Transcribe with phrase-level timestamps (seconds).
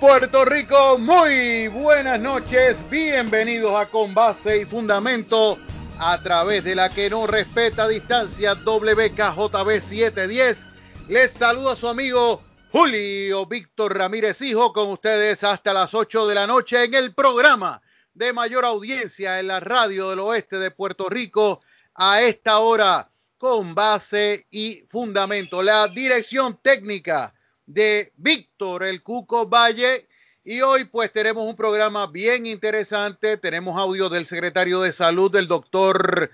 [0.00, 5.58] Puerto Rico, muy buenas noches, bienvenidos a Con Base y Fundamento
[5.98, 10.66] a través de la que no respeta distancia WKJB 710.
[11.08, 16.34] Les saludo a su amigo Julio Víctor Ramírez Hijo con ustedes hasta las 8 de
[16.34, 17.80] la noche en el programa
[18.14, 21.60] de mayor audiencia en la radio del oeste de Puerto Rico
[21.94, 25.62] a esta hora con base y fundamento.
[25.62, 27.34] La dirección técnica
[27.68, 30.06] de Víctor el Cuco Valle.
[30.44, 33.36] Y hoy pues tenemos un programa bien interesante.
[33.36, 36.30] Tenemos audio del secretario de salud, del doctor,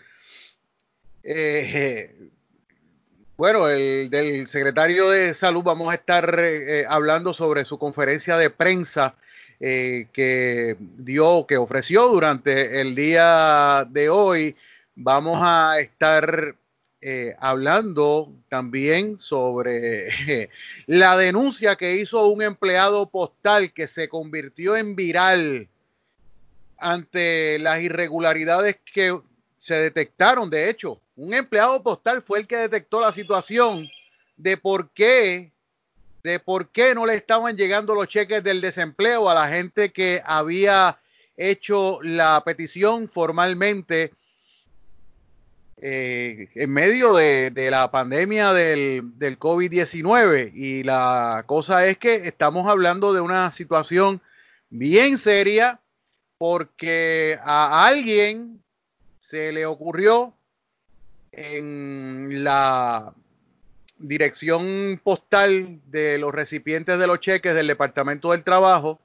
[1.25, 2.15] eh,
[3.37, 5.65] bueno, el del secretario de salud.
[5.65, 9.17] Vamos a estar eh, hablando sobre su conferencia de prensa
[9.59, 14.55] eh, que dio, que ofreció durante el día de hoy.
[14.95, 16.55] Vamos a estar
[17.07, 20.09] eh, hablando también sobre
[20.87, 25.69] la denuncia que hizo un empleado postal que se convirtió en viral
[26.79, 29.21] ante las irregularidades que
[29.59, 30.49] se detectaron.
[30.49, 33.87] De hecho, un empleado postal fue el que detectó la situación
[34.39, 35.53] de por qué,
[36.23, 40.23] de por qué no le estaban llegando los cheques del desempleo a la gente que
[40.25, 40.99] había
[41.37, 44.15] hecho la petición formalmente
[45.87, 52.67] eh, en medio de, la pandemia del, del COVID-19 y la cosa es que estamos
[52.69, 54.23] hablando de una situación
[54.71, 55.81] bien seria
[56.39, 58.63] porque a alguien
[59.19, 60.33] se le ocurrió
[61.33, 63.13] en la
[63.99, 69.03] dirección postal de los recipientes de los cheques del Departamento del Trabajo,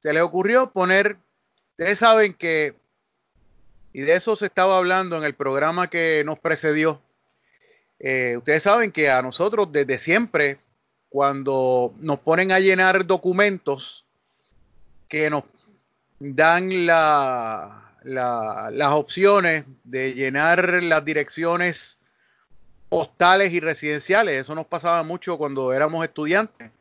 [0.00, 1.16] se le ocurrió poner,
[1.70, 2.74] ustedes saben que
[3.94, 7.00] y de eso se estaba hablando en el programa que nos precedió.
[8.00, 10.58] Eh, ustedes saben que a nosotros desde siempre,
[11.08, 14.04] cuando nos ponen a llenar documentos
[15.08, 15.44] que nos
[16.18, 21.98] dan la, las opciones de llenar las direcciones
[22.88, 26.72] postales y residenciales, eso nos pasaba mucho cuando éramos estudiantes.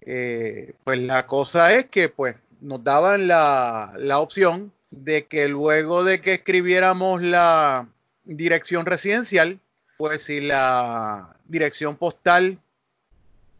[0.00, 6.04] Eh, pues la cosa es que pues nos daban la, la opción de que luego
[6.04, 7.88] de que escribiéramos la
[8.24, 9.60] dirección residencial,
[9.96, 12.58] pues si la dirección postal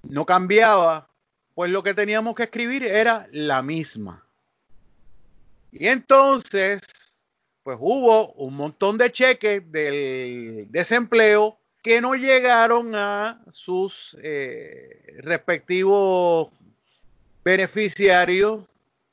[0.03, 1.09] no cambiaba,
[1.55, 4.25] pues lo que teníamos que escribir era la misma.
[5.73, 6.83] Y entonces,
[7.63, 16.49] pues hubo un montón de cheques del desempleo que no llegaron a sus eh, respectivos
[17.45, 18.65] beneficiarios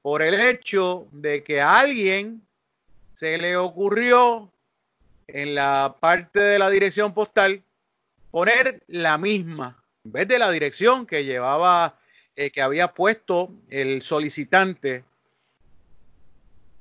[0.01, 2.41] por el hecho de que a alguien
[3.13, 4.51] se le ocurrió
[5.27, 7.61] en la parte de la dirección postal
[8.31, 11.99] poner la misma, en vez de la dirección que llevaba,
[12.35, 15.03] eh, que había puesto el solicitante.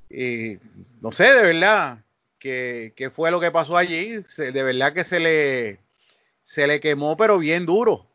[0.08, 0.58] Y
[1.00, 1.98] no sé, de verdad,
[2.38, 4.22] qué fue lo que pasó allí.
[4.36, 5.78] de verdad que se le,
[6.42, 8.09] se le quemó, pero bien duro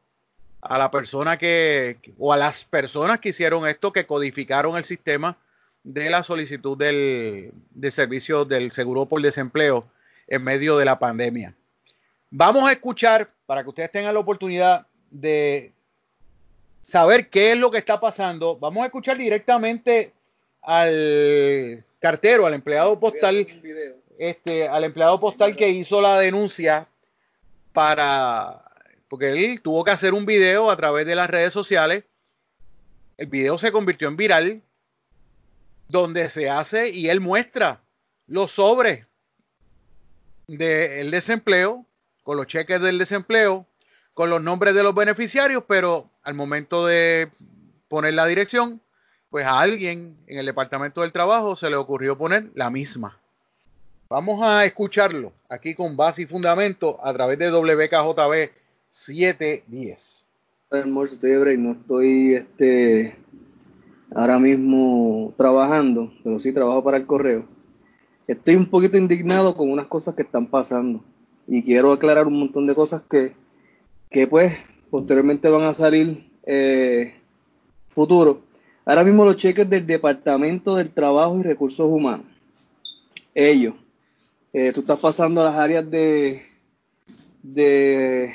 [0.68, 5.38] a la persona que, o a las personas que hicieron esto, que codificaron el sistema
[5.84, 7.52] de la solicitud del,
[7.92, 9.86] servicio del seguro por desempleo
[10.28, 11.54] en medio de la pandemia.
[12.32, 15.72] Vamos a escuchar, para que ustedes tengan la oportunidad de
[16.82, 20.14] saber qué es lo que está pasando, vamos a escuchar directamente
[20.64, 23.48] al cartero, al empleado postal,
[24.18, 26.88] este, al empleado postal que hizo la denuncia
[27.72, 28.64] para
[29.08, 32.04] porque él tuvo que hacer un video a través de las redes sociales.
[33.18, 34.62] El video se convirtió en viral,
[35.88, 37.82] donde se hace y él muestra
[38.28, 39.06] los sobres
[40.48, 41.86] del desempleo,
[42.24, 43.68] con los cheques del desempleo,
[44.14, 47.30] con los nombres de los beneficiarios, pero al momento de
[47.88, 48.82] poner la dirección,
[49.30, 53.20] pues a alguien en el Departamento del Trabajo se le ocurrió poner la misma.
[54.08, 58.65] Vamos a escucharlo aquí con base y fundamento a través de WKJB
[58.96, 60.30] 710.
[60.72, 63.18] Almuerzo, estoy de break, no estoy este,
[64.16, 67.46] ahora mismo trabajando, pero sí trabajo para el correo.
[68.26, 71.04] Estoy un poquito indignado con unas cosas que están pasando
[71.46, 73.34] y quiero aclarar un montón de cosas que,
[74.10, 74.54] que pues
[74.90, 77.16] posteriormente van a salir eh,
[77.90, 78.44] futuro.
[78.86, 82.28] Ahora mismo los cheques del Departamento del Trabajo y Recursos Humanos.
[83.34, 83.76] Ellos.
[84.54, 86.44] Eh, tú estás pasando a las áreas de,
[87.44, 88.34] de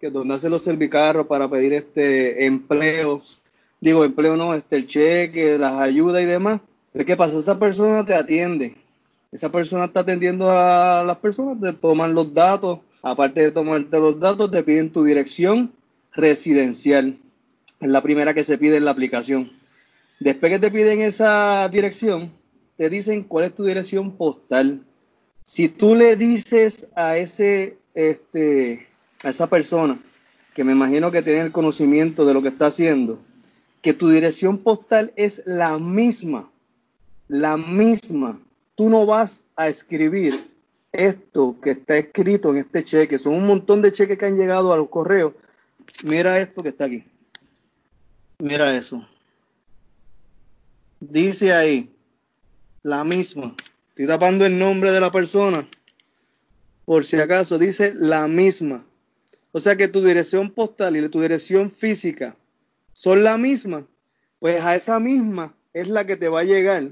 [0.00, 3.40] que donde hacen los servicarros para pedir este empleos,
[3.80, 6.60] digo empleo no, este el cheque, las ayudas y demás.
[7.04, 7.38] ¿Qué pasa?
[7.38, 8.76] Esa persona te atiende.
[9.32, 14.18] Esa persona está atendiendo a las personas, te toman los datos, aparte de tomarte los
[14.18, 15.72] datos, te piden tu dirección
[16.12, 17.18] residencial.
[17.80, 19.50] Es la primera que se pide en la aplicación.
[20.20, 22.32] Después que te piden esa dirección,
[22.76, 24.80] te dicen cuál es tu dirección postal.
[25.44, 28.86] Si tú le dices a ese, este,
[29.26, 29.98] a esa persona,
[30.54, 33.18] que me imagino que tiene el conocimiento de lo que está haciendo,
[33.82, 36.48] que tu dirección postal es la misma,
[37.26, 38.38] la misma.
[38.76, 40.48] Tú no vas a escribir
[40.92, 43.18] esto que está escrito en este cheque.
[43.18, 45.32] Son un montón de cheques que han llegado a los correos.
[46.04, 47.02] Mira esto que está aquí.
[48.38, 49.04] Mira eso.
[51.00, 51.90] Dice ahí,
[52.84, 53.56] la misma.
[53.88, 55.66] Estoy tapando el nombre de la persona.
[56.84, 58.84] Por si acaso, dice la misma.
[59.56, 62.36] O sea que tu dirección postal y tu dirección física
[62.92, 63.86] son la misma.
[64.38, 66.90] Pues a esa misma es la que te va a llegar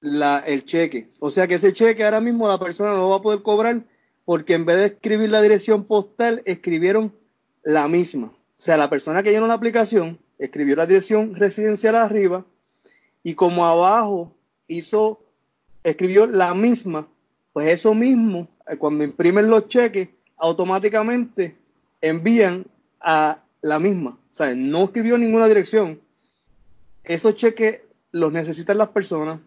[0.00, 1.08] el cheque.
[1.18, 3.82] O sea que ese cheque ahora mismo la persona no va a poder cobrar
[4.24, 7.14] porque en vez de escribir la dirección postal, escribieron
[7.62, 8.28] la misma.
[8.28, 12.46] O sea, la persona que llenó la aplicación escribió la dirección residencial arriba
[13.22, 14.32] y como abajo
[14.66, 15.20] hizo,
[15.82, 17.06] escribió la misma,
[17.52, 20.08] pues eso mismo, eh, cuando imprimen los cheques,
[20.44, 21.56] automáticamente
[22.00, 22.66] envían
[23.00, 24.10] a la misma.
[24.10, 26.00] O sea, no escribió ninguna dirección.
[27.02, 27.80] Esos cheques
[28.12, 29.40] los necesitan las personas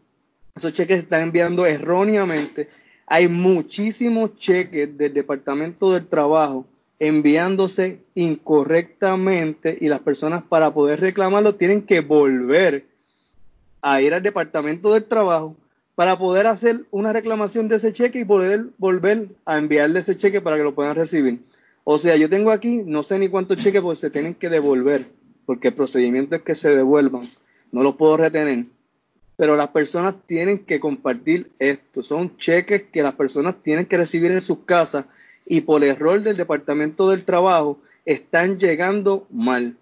[0.57, 2.67] esos cheques se están enviando erróneamente.
[3.05, 6.65] Hay muchísimos cheques del Departamento del Trabajo
[6.99, 12.88] enviándose incorrectamente y las personas para poder reclamarlo tienen que volver
[13.83, 15.55] a ir al Departamento del Trabajo
[15.97, 20.41] para poder hacer una reclamación de ese cheque y poder volver a enviarle ese cheque
[20.41, 21.39] para que lo puedan recibir.
[21.83, 25.07] O sea, yo tengo aquí, no sé ni cuántos cheques, porque se tienen que devolver,
[25.47, 27.23] porque el procedimiento es que se devuelvan,
[27.71, 28.65] no los puedo retener
[29.38, 32.03] pero las personas tienen que compartir esto.
[32.03, 35.05] Son cheques que las personas tienen que recibir en sus casas
[35.45, 39.77] y por error del Departamento del Trabajo están llegando mal.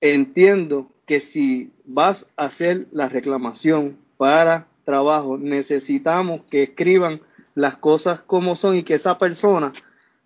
[0.00, 7.20] Entiendo que si vas a hacer la reclamación para trabajo, necesitamos que escriban
[7.54, 9.72] las cosas como son y que esa persona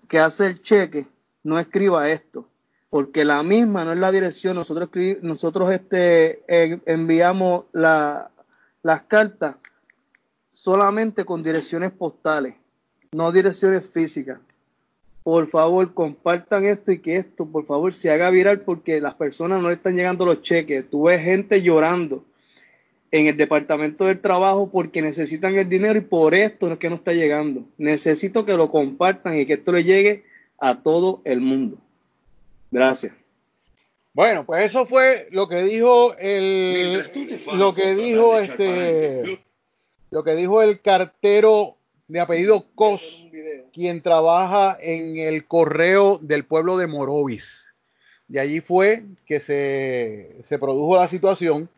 [0.09, 1.07] que hace el cheque
[1.43, 2.47] no escriba esto,
[2.91, 4.57] porque la misma no es la dirección.
[4.57, 4.89] Nosotros,
[5.23, 6.43] nosotros este,
[6.91, 8.31] enviamos la,
[8.83, 9.57] las cartas
[10.53, 12.55] solamente con direcciones postales,
[13.13, 14.39] no direcciones físicas.
[15.23, 19.63] Por favor, compartan esto y que esto, por favor, se haga viral porque las personas
[19.63, 20.89] no están llegando los cheques.
[20.91, 22.25] Tú ves gente llorando
[23.15, 26.97] en el departamento del trabajo porque necesitan el dinero y por esto es que no
[26.97, 27.63] está llegando.
[27.79, 30.25] Necesito que lo compartan y que esto le llegue
[30.59, 31.79] a todo el mundo.
[32.73, 33.13] Gracias.
[34.15, 37.05] Bueno, pues eso fue lo que dijo el
[37.57, 39.39] lo que dijo este
[40.11, 41.77] lo que dijo el cartero
[42.09, 43.29] de apellido Cos,
[43.73, 47.67] quien trabaja en el correo del pueblo de Morovis.
[48.27, 51.71] De allí fue que se, se produjo la situación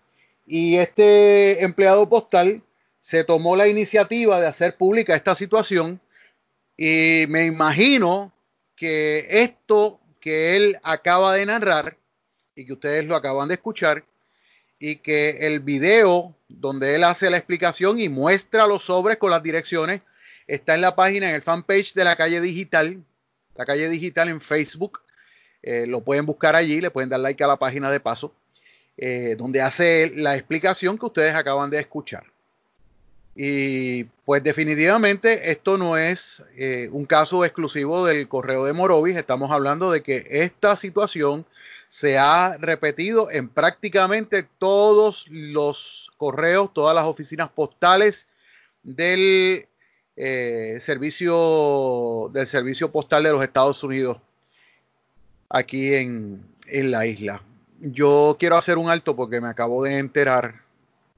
[0.46, 2.62] y este empleado postal
[3.00, 6.00] se tomó la iniciativa de hacer pública esta situación
[6.76, 8.32] y me imagino
[8.76, 11.96] que esto que él acaba de narrar
[12.54, 14.04] y que ustedes lo acaban de escuchar
[14.78, 19.42] y que el video donde él hace la explicación y muestra los sobres con las
[19.42, 20.02] direcciones
[20.46, 23.02] está en la página, en el fanpage de la calle digital,
[23.56, 25.00] la calle digital en Facebook.
[25.62, 28.34] Eh, lo pueden buscar allí, le pueden dar like a la página de paso,
[28.96, 32.24] eh, donde hace la explicación que ustedes acaban de escuchar.
[33.34, 39.50] Y pues definitivamente esto no es eh, un caso exclusivo del correo de Morovis, estamos
[39.50, 41.44] hablando de que esta situación
[41.90, 48.26] se ha repetido en prácticamente todos los correos, todas las oficinas postales
[48.82, 49.66] del
[50.16, 54.18] eh, servicio del servicio postal de los Estados Unidos
[55.48, 57.42] aquí en, la isla.
[57.80, 60.62] Yo quiero hacer un alto porque me acabo de enterar,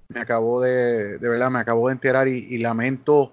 [0.08, 3.32] me acabo de, de verdad, me acabo de enterar y, lamento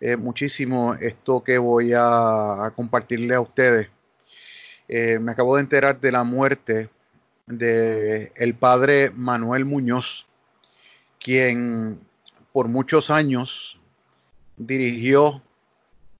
[0.00, 3.88] eh, muchísimo esto que voy a compartirle a ustedes.
[4.88, 6.90] Eh, me acabo de enterar de la muerte
[7.46, 10.26] de el padre Manuel Muñoz,
[11.18, 12.00] quien
[12.52, 13.80] por muchos años
[14.56, 15.42] dirigió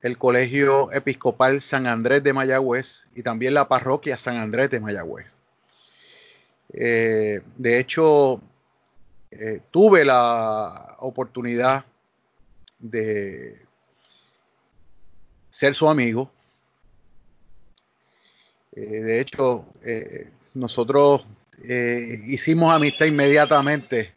[0.00, 5.34] el Colegio Episcopal San Andrés de Mayagüez y también la parroquia San Andrés de Mayagüez.
[6.72, 8.40] Eh, de hecho,
[9.30, 11.84] eh, tuve la oportunidad
[12.78, 13.60] de
[15.50, 16.30] ser su amigo.
[18.74, 19.66] Eh, de hecho,
[20.54, 21.26] nosotros
[22.26, 24.12] hicimos amistad inmediatamente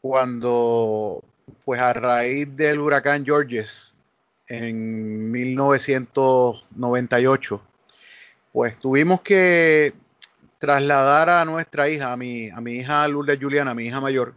[0.00, 1.22] cuando,
[1.64, 3.94] pues a raíz del huracán Georges
[4.46, 7.62] en 1998,
[8.52, 9.92] pues tuvimos que
[10.60, 14.34] trasladar a nuestra hija, a mi, a mi hija Lourdes Juliana, mi hija mayor,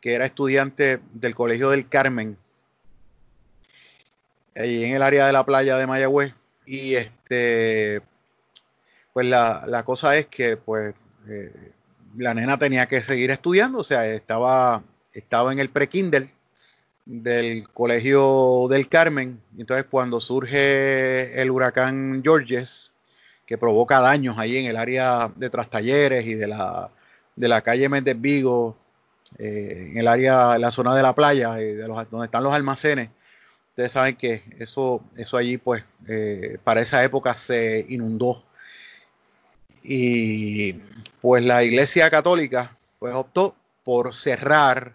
[0.00, 2.36] que era estudiante del Colegio del Carmen,
[4.54, 6.34] ahí en el área de la playa de Mayagüez.
[6.66, 8.02] Y este,
[9.12, 10.94] pues la, la cosa es que pues
[11.26, 11.72] eh,
[12.18, 14.82] la nena tenía que seguir estudiando, o sea, estaba,
[15.14, 16.30] estaba en el pre-Kindle
[17.06, 19.40] del Colegio del Carmen.
[19.56, 22.92] Entonces, cuando surge el huracán Georges,
[23.46, 26.90] que provoca daños ahí en el área de Trastalleres y de la,
[27.36, 28.76] de la calle Méndez Vigo,
[29.38, 32.42] eh, en el área, en la zona de la playa, eh, de los, donde están
[32.42, 33.10] los almacenes,
[33.70, 38.42] ustedes saben que eso, eso allí, pues, eh, para esa época se inundó.
[39.82, 40.72] Y
[41.20, 44.94] pues la Iglesia Católica, pues, optó por cerrar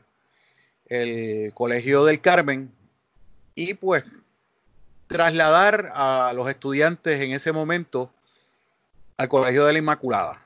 [0.87, 2.69] el Colegio del Carmen
[3.55, 4.03] y pues
[5.07, 8.11] trasladar a los estudiantes en ese momento
[9.21, 10.41] al Colegio de la Inmaculada.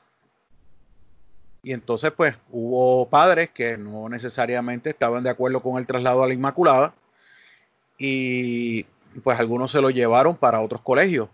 [1.64, 6.28] Y entonces pues hubo padres que no necesariamente estaban de acuerdo con el traslado a
[6.28, 6.94] la Inmaculada
[7.98, 8.84] y
[9.24, 11.30] pues algunos se lo llevaron para otros colegios.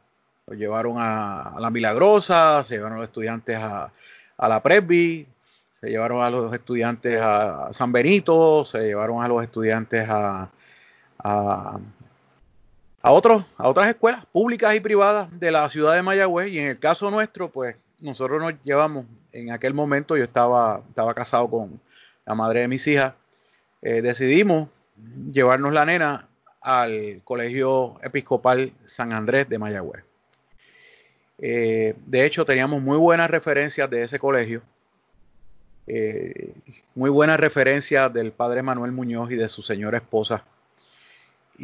[0.48, 3.92] Lo llevaron a, la Milagrosa, se llevaron a los estudiantes a,
[4.38, 5.28] a la Presby,
[5.80, 10.50] se llevaron a los estudiantes a San Benito, se llevaron a los estudiantes a,
[11.20, 11.80] a,
[13.10, 16.50] otros, a otras escuelas públicas y privadas de la ciudad de Mayagüez.
[16.50, 21.14] Y en el caso nuestro, pues nosotros nos llevamos, en aquel momento yo estaba, estaba
[21.14, 21.80] casado con
[22.26, 23.14] la madre de mis hijas,
[23.82, 24.70] eh, decidimos
[25.32, 26.28] llevarnos la nena
[26.62, 30.04] al Colegio Episcopal San Andrés de Mayagüez.
[31.40, 34.62] Eh, de hecho, teníamos muy buenas referencias de ese colegio.
[35.88, 36.54] Eh,
[36.94, 40.44] muy buena referencia del padre Manuel Muñoz y de su señora esposa.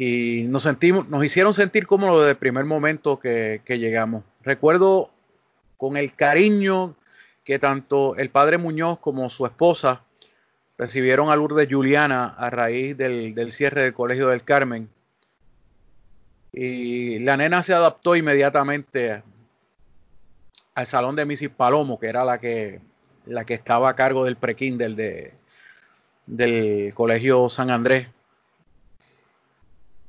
[0.00, 4.22] Y nos sentimos, nos hicieron sentir como desde el primer momento que, llegamos.
[4.44, 5.10] Recuerdo
[5.76, 6.94] con el cariño
[7.42, 10.04] que tanto el padre Muñoz como su esposa
[10.78, 14.88] recibieron a Lourdes Juliana a raíz del, del, cierre del Colegio del Carmen.
[16.52, 19.24] Y la nena se adaptó inmediatamente
[20.76, 21.48] al salón de Mrs.
[21.48, 22.80] Palomo, que era la que
[23.26, 25.32] la que estaba a cargo del pre-Kindle de,
[26.26, 28.06] del Colegio San Andrés.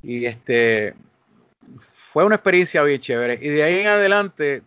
[0.04, 0.96] Y este
[2.12, 3.38] fue una experiencia bien chévere.
[3.42, 4.64] Y de ahí en adelante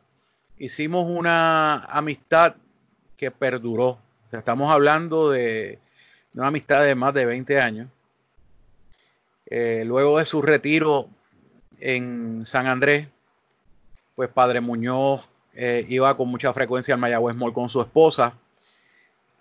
[0.59, 2.57] hicimos una amistad
[3.17, 3.99] que perduró.
[4.31, 5.79] estamos hablando de
[6.35, 7.89] una amistad de más de 20 años.
[9.47, 11.09] Eh, luego de su retiro
[11.79, 13.09] en San Andrés,
[14.15, 18.35] pues Padre Muñoz eh, iba con mucha frecuencia al Mayagüez Mall con su esposa.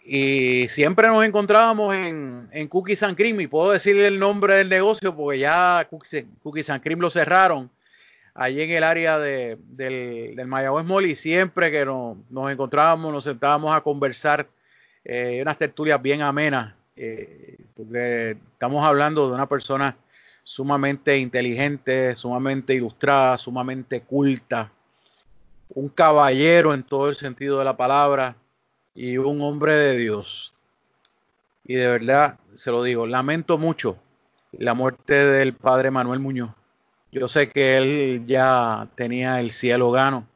[0.04, 3.40] Y siempre nos encontrábamos en, en Cookies and Cream.
[3.42, 7.70] Y puedo decirle el nombre del negocio porque ya Cookies, and Cream lo cerraron
[8.34, 11.06] allí en el área de, del, del, Mayagüez Mall.
[11.06, 12.18] Y siempre que nos,
[12.52, 14.48] encontrábamos, nos sentábamos a conversar.
[15.04, 16.74] Eh, unas tertulias bien amenas.
[16.96, 19.96] Eh, porque estamos hablando de una persona
[20.44, 24.72] sumamente inteligente, sumamente ilustrada, sumamente culta
[25.74, 28.36] un caballero en todo el sentido de la palabra
[28.96, 30.54] y un hombre de Dios.
[31.66, 33.98] Y de verdad, se lo digo, lamento mucho
[34.52, 36.52] la muerte del padre Manuel Muñoz.
[37.12, 40.28] Yo sé que él ya tenía el cielo gano.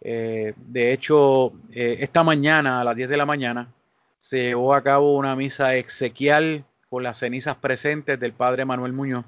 [0.00, 3.68] Eh, de hecho, eh, esta mañana, a las 10 de la mañana,
[4.18, 9.24] se llevó a cabo una misa exequial con las cenizas presentes del padre Manuel Muñoz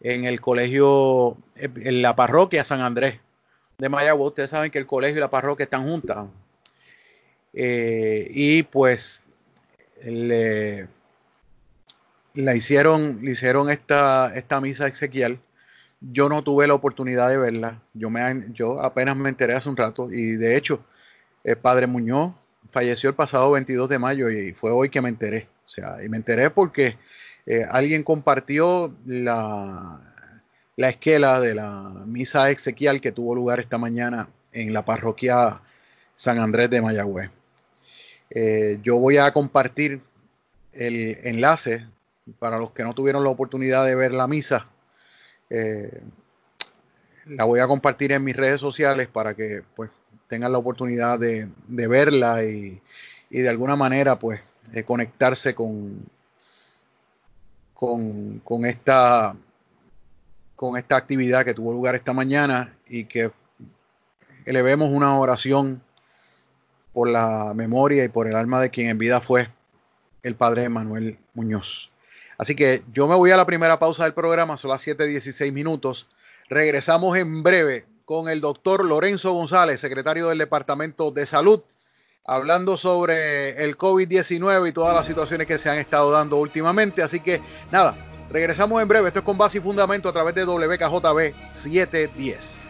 [0.00, 3.20] en el colegio, en la parroquia San Andrés,
[3.78, 6.26] de Mayagüez, ustedes saben que el colegio y la parroquia están juntas.
[7.54, 9.22] Eh, y pues
[10.04, 10.88] le,
[12.34, 15.38] la hicieron, le hicieron esta, esta misa exequial.
[16.00, 17.80] Yo no tuve la oportunidad de verla.
[17.94, 20.12] Yo, me, yo apenas me enteré hace un rato.
[20.12, 20.84] Y de hecho,
[21.44, 22.32] el padre Muñoz
[22.70, 25.48] falleció el pasado 22 de mayo y fue hoy que me enteré.
[25.64, 26.98] O sea, y me enteré porque
[27.46, 30.00] eh, alguien compartió la,
[30.76, 35.60] la esquela de la misa exequial que tuvo lugar esta mañana en la parroquia
[36.14, 37.30] San Andrés de Mayagüez.
[38.30, 40.00] Eh, yo voy a compartir
[40.72, 41.86] el enlace
[42.38, 44.66] para los que no tuvieron la oportunidad de ver la misa.
[45.50, 46.02] Eh,
[47.26, 49.90] la voy a compartir en mis redes sociales para que pues
[50.28, 52.80] tengan la oportunidad de, verla y,
[53.30, 54.40] de alguna manera pues
[54.72, 56.00] eh, conectarse con,
[57.74, 59.36] con, con esta
[60.56, 63.30] con esta actividad que tuvo lugar esta mañana y que
[64.44, 65.82] elevemos una oración
[66.94, 69.48] por la memoria y por el alma de quien en vida fue
[70.22, 71.90] el padre Manuel Muñoz.
[72.38, 76.08] Así que yo me voy a la primera pausa del programa, son las 7:16 minutos.
[76.48, 81.62] Regresamos en breve con el doctor Lorenzo González, secretario del Departamento de Salud,
[82.24, 87.02] hablando sobre el COVID-19 y todas las situaciones que se han estado dando últimamente.
[87.02, 87.96] Así que nada,
[88.30, 89.08] regresamos en breve.
[89.08, 92.63] Esto es con base y fundamento a través de WKJB 710.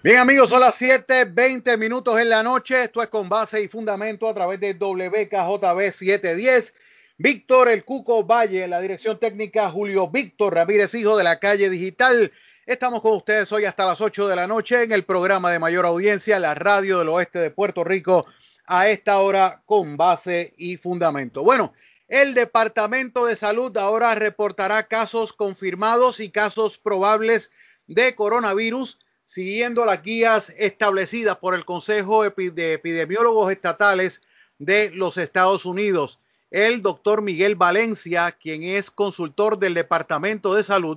[0.00, 2.84] Bien amigos, son las 7.20 minutos en la noche.
[2.84, 6.72] Esto es con base y fundamento a través de WKJB 710.
[7.16, 12.30] Víctor El Cuco Valle, la dirección técnica Julio Víctor Ramírez, hijo de la calle digital.
[12.64, 15.84] Estamos con ustedes hoy hasta las 8 de la noche en el programa de mayor
[15.84, 18.24] audiencia, la radio del oeste de Puerto Rico,
[18.66, 21.42] a esta hora con base y fundamento.
[21.42, 21.72] Bueno,
[22.06, 27.50] el Departamento de Salud ahora reportará casos confirmados y casos probables
[27.88, 34.22] de coronavirus siguiendo las guías establecidas por el Consejo de Epidemiólogos Estatales
[34.58, 36.18] de los Estados Unidos.
[36.50, 40.96] El doctor Miguel Valencia, quien es consultor del Departamento de Salud,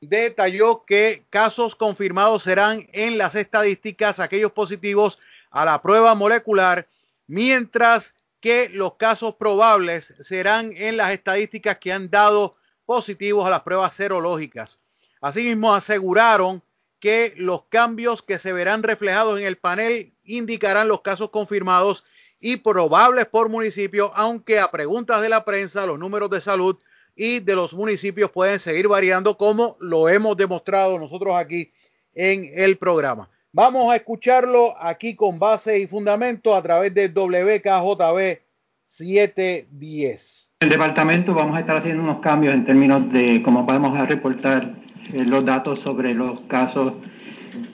[0.00, 5.18] detalló que casos confirmados serán en las estadísticas aquellos positivos
[5.50, 6.86] a la prueba molecular,
[7.26, 12.54] mientras que los casos probables serán en las estadísticas que han dado
[12.86, 14.78] positivos a las pruebas serológicas.
[15.20, 16.62] Asimismo, aseguraron
[17.02, 22.04] que los cambios que se verán reflejados en el panel indicarán los casos confirmados
[22.38, 26.78] y probables por municipio, aunque a preguntas de la prensa los números de salud
[27.16, 31.72] y de los municipios pueden seguir variando como lo hemos demostrado nosotros aquí
[32.14, 33.28] en el programa.
[33.50, 38.42] Vamos a escucharlo aquí con base y fundamento a través de WKJB
[38.86, 40.54] 710.
[40.60, 44.62] En el departamento vamos a estar haciendo unos cambios en términos de cómo podemos reportar
[44.62, 44.81] eh,
[45.12, 46.94] los datos sobre los casos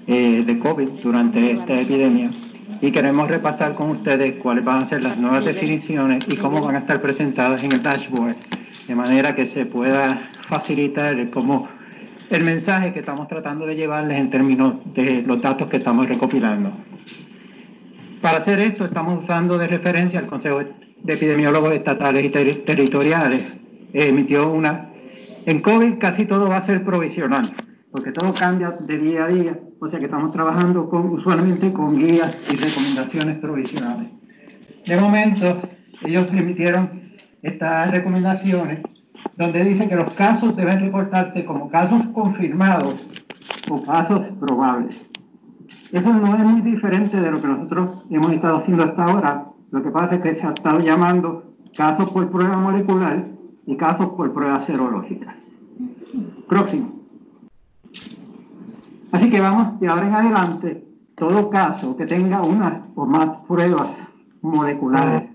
[0.06, 2.30] eh, de COVID durante esta epidemia
[2.80, 6.76] y queremos repasar con ustedes cuáles van a ser las nuevas definiciones y cómo van
[6.76, 8.36] a estar presentadas en el dashboard,
[8.86, 11.68] de manera que se pueda facilitar como
[12.30, 16.72] el mensaje que estamos tratando de llevarles en términos de los datos que estamos recopilando.
[18.20, 20.60] Para hacer esto estamos usando de referencia al Consejo
[21.02, 23.54] de Epidemiólogos Estatales y Territoriales.
[23.92, 24.87] emitió una
[25.48, 27.50] en COVID casi todo va a ser provisional,
[27.90, 32.38] porque todo cambia de día a día, o sea que estamos trabajando usualmente con guías
[32.52, 34.10] y recomendaciones provisionales.
[34.84, 35.62] De momento,
[36.04, 38.80] ellos emitieron estas recomendaciones
[39.38, 43.08] donde dice que los casos deben reportarse como casos confirmados
[43.70, 45.08] o casos probables.
[45.92, 49.46] Eso no es muy diferente de lo que nosotros hemos estado haciendo hasta ahora.
[49.70, 53.24] Lo que pasa es que se ha estado llamando casos por prueba molecular
[53.64, 55.37] y casos por prueba serológica.
[56.48, 56.92] Próximo.
[59.12, 63.90] Así que vamos de ahora en adelante, todo caso que tenga una o más pruebas
[64.42, 65.30] moleculares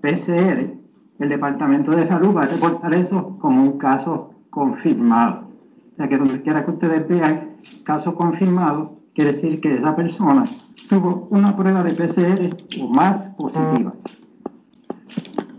[0.00, 0.74] PCR,
[1.18, 5.48] el Departamento de Salud va a reportar eso como un caso confirmado.
[5.92, 10.44] O sea que donde quiera que ustedes vean caso confirmado, quiere decir que esa persona
[10.88, 13.94] tuvo una prueba de PCR o más positivas.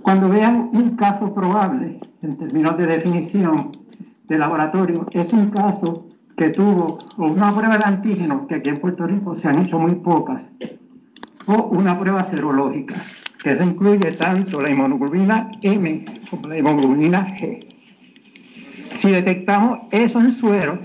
[0.02, 3.72] Cuando vean un caso probable, en términos de definición
[4.32, 9.06] de laboratorio, es un caso que tuvo una prueba de antígenos, que aquí en Puerto
[9.06, 10.48] Rico se han hecho muy pocas,
[11.48, 12.96] o una prueba serológica,
[13.44, 17.68] que eso incluye tanto la inmunoglobulina M como la inmunoglobulina G.
[18.98, 20.80] Si detectamos eso en suero,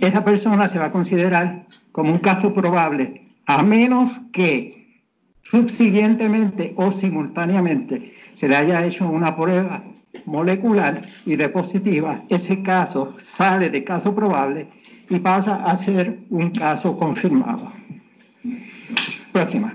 [0.00, 5.00] esa persona se va a considerar como un caso probable, a menos que
[5.44, 9.82] subsiguientemente o simultáneamente se le haya hecho una prueba
[10.26, 14.68] molecular y de positiva, ese caso sale de caso probable
[15.08, 17.72] y pasa a ser un caso confirmado.
[19.32, 19.74] Próxima.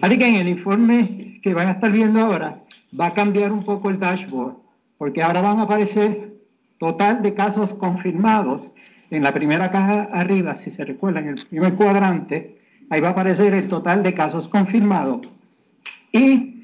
[0.00, 2.62] Así que en el informe que van a estar viendo ahora
[2.98, 4.54] va a cambiar un poco el dashboard,
[4.98, 6.34] porque ahora van a aparecer
[6.78, 8.68] total de casos confirmados
[9.10, 12.58] en la primera caja arriba, si se recuerdan, en el primer cuadrante,
[12.90, 15.26] ahí va a aparecer el total de casos confirmados.
[16.12, 16.59] Y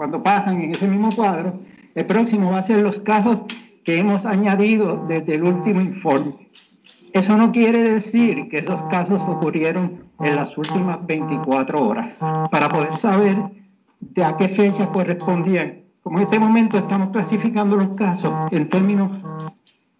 [0.00, 1.60] cuando pasan en ese mismo cuadro,
[1.94, 3.40] el próximo va a ser los casos
[3.84, 6.48] que hemos añadido desde el último informe.
[7.12, 12.14] Eso no quiere decir que esos casos ocurrieron en las últimas 24 horas,
[12.50, 13.36] para poder saber
[14.00, 15.82] de a qué fecha correspondían.
[16.02, 19.12] Como en este momento estamos clasificando los casos en términos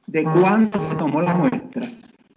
[0.06, 1.90] de cuándo se tomó la muestra.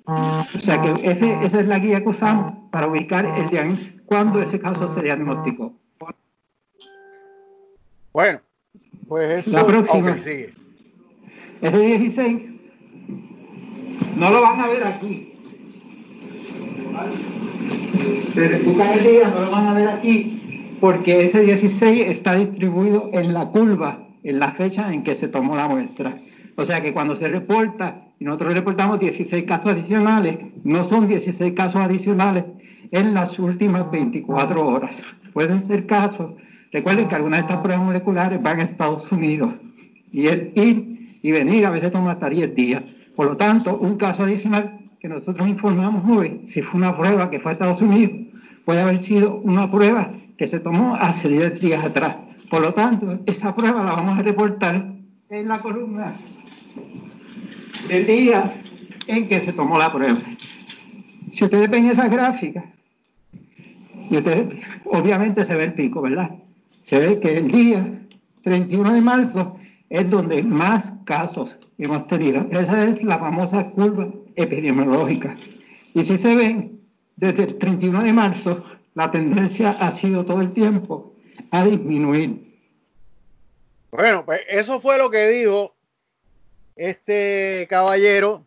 [0.04, 3.74] O sea que ese, esa es la guía que usamos para ubicar el día
[4.06, 5.72] cuando ese caso se diagnosticó.
[8.14, 8.40] Bueno,
[9.08, 9.58] pues eso.
[9.58, 10.14] La próxima.
[10.22, 10.54] sigue.
[11.62, 12.54] Ese 16
[14.18, 15.34] no lo van a ver aquí.
[18.66, 23.34] buscan el día, no lo van a ver aquí, porque ese 16 está distribuido en
[23.34, 26.18] la curva, en la fecha en que se tomó la muestra.
[26.56, 31.54] O sea que cuando se reporta, y nosotros reportamos 16 casos adicionales, no son 16
[31.54, 32.46] casos adicionales
[32.92, 35.02] en las últimas 24 horas.
[35.34, 36.34] Pueden ser casos,
[36.74, 39.54] recuerden que algunas de estas pruebas moleculares van a Estados Unidos
[40.12, 42.84] y el ir y venir a veces toma hasta 10 días.
[43.16, 47.40] Por lo tanto, un caso adicional que nosotros informamos hoy, si fue una prueba que
[47.40, 48.12] fue a Estados Unidos,
[48.66, 52.18] puede haber sido una prueba que se tomó hace 10 días atrás.
[52.50, 54.86] Por lo tanto, esa prueba la vamos a reportar
[55.30, 56.14] en la columna
[57.88, 58.54] del día
[59.08, 60.20] en que se tomó la prueba.
[61.32, 62.66] Si ustedes ven esa gráfica,
[64.10, 66.32] y ustedes, obviamente se ve el pico, ¿verdad?
[66.84, 68.02] Se ve que el día
[68.44, 69.56] 31 de marzo
[69.90, 72.46] es donde más casos hemos tenido.
[72.52, 75.36] Esa es la famosa curva epidemiológica.
[75.94, 76.82] Y si se ven,
[77.16, 78.64] desde el 31 de marzo,
[78.96, 81.14] la tendencia ha sido todo el tiempo
[81.52, 82.54] a disminuir.
[83.92, 85.76] Bueno, pues eso fue lo que dijo
[86.76, 88.46] este caballero.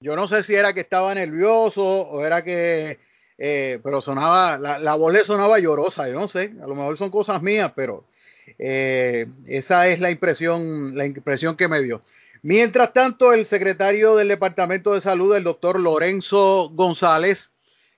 [0.00, 2.98] Yo no sé si era que estaba nervioso o era que,
[3.38, 6.98] eh, pero sonaba, la, la, voz le sonaba llorosa, yo no sé, a lo mejor
[6.98, 8.04] son cosas mías, pero
[8.58, 12.02] eh, esa es la impresión, la impresión que me dio.
[12.42, 17.52] Mientras tanto, el secretario del Departamento de Salud, el doctor Lorenzo González,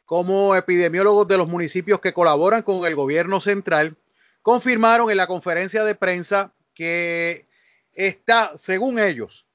[0.04, 3.96] como epidemiólogos de los municipios que colaboran con el gobierno central,
[4.42, 7.46] confirmaron en la conferencia de prensa que
[7.94, 9.46] está, según ellos,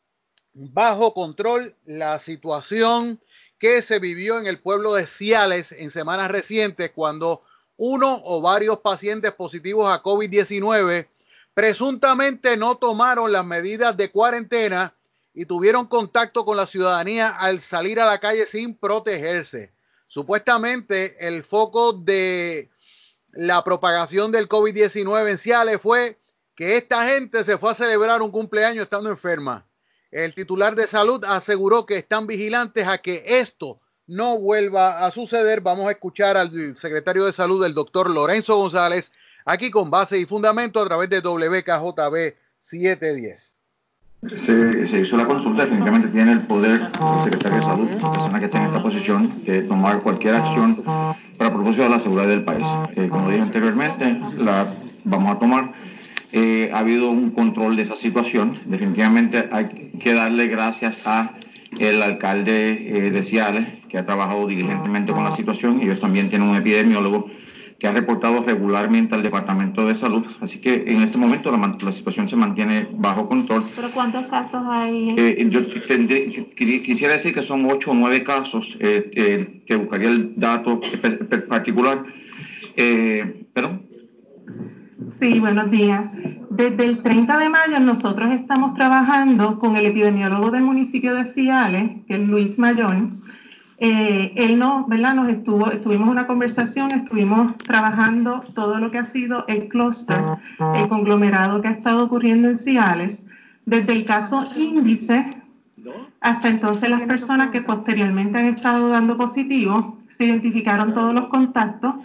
[0.54, 3.20] bajo control la situación
[3.66, 7.42] que se vivió en el pueblo de Ciales en semanas recientes cuando
[7.78, 11.08] uno o varios pacientes positivos a COVID-19
[11.56, 14.94] presuntamente no tomaron las medidas de cuarentena
[15.34, 19.74] y tuvieron contacto con la ciudadanía al salir a la calle sin protegerse.
[20.06, 22.70] Supuestamente el foco de
[23.32, 26.20] la propagación del COVID-19 en Ciales fue
[26.56, 29.66] que esta gente se fue a celebrar un cumpleaños estando enferma.
[30.12, 35.62] El titular de salud aseguró que están vigilantes a que esto no vuelva a suceder.
[35.62, 39.12] Vamos a escuchar al secretario de salud, el doctor Lorenzo González,
[39.46, 43.56] aquí con base y fundamento a través de WKJB 710.
[44.38, 48.40] Se, se, hizo la consulta, definitivamente tiene el poder el secretario de salud, la persona
[48.40, 50.84] que está en esta posición, de tomar cualquier acción
[51.38, 52.66] para propósito de la seguridad del país.
[52.96, 55.74] Eh, como dije anteriormente, la vamos a tomar.
[56.38, 58.58] Eh, ha habido un control de esa situación.
[58.66, 61.36] Definitivamente hay que darle gracias a
[61.80, 65.82] el alcalde eh, de Ciales, que ha trabajado diligentemente con la situación.
[65.82, 67.30] Ellos también tienen un epidemiólogo
[67.80, 70.26] que ha reportado regularmente al Departamento de Salud.
[70.42, 73.64] Así que en este momento la, la situación se mantiene bajo control.
[73.74, 75.16] ¿Pero cuántos casos hay?
[75.18, 80.10] Eh, yo tendré, quisiera decir que son ocho o nueve casos, eh, eh, que buscaría
[80.10, 80.82] el dato
[81.48, 82.04] particular.
[82.76, 83.84] Eh, ¿Perdón?
[85.20, 86.06] Sí, buenos días.
[86.50, 91.92] Desde el 30 de mayo nosotros estamos trabajando con el epidemiólogo del municipio de Ciales,
[92.08, 93.20] que es Luis Mayón,
[93.78, 95.16] eh, él no, ¿verdad?
[95.16, 100.22] Nos estuvo, estuvimos en una conversación, estuvimos trabajando todo lo que ha sido el clúster,
[100.76, 103.26] el conglomerado que ha estado ocurriendo en Ciales,
[103.66, 105.42] desde el caso índice
[106.22, 111.96] hasta entonces las personas que posteriormente han estado dando positivo, se identificaron todos los contactos,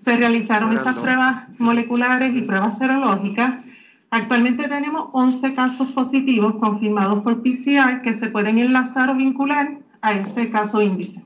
[0.00, 3.62] se realizaron esas pruebas moleculares y pruebas serológicas.
[4.10, 10.12] Actualmente tenemos 11 casos positivos confirmados por PCR que se pueden enlazar o vincular a
[10.12, 11.22] ese caso índice.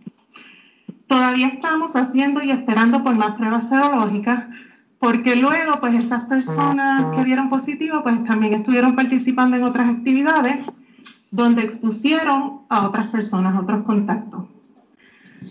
[1.06, 4.46] Todavía estamos haciendo y esperando por más pruebas serológicas,
[4.98, 10.64] porque luego, pues esas personas que dieron positivo, pues también estuvieron participando en otras actividades
[11.30, 14.44] donde expusieron a otras personas, otros contactos.